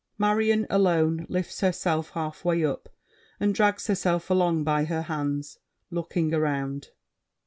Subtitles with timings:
[0.17, 2.89] MARION (alone, lifts herself half way up,
[3.39, 5.59] and drags herself along by her hands:
[5.91, 6.89] looking around.)